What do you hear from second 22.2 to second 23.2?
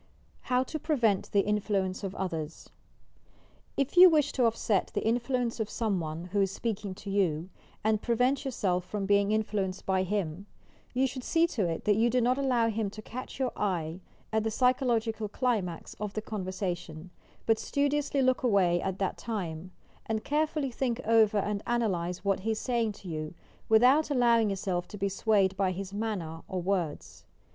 what he is saying to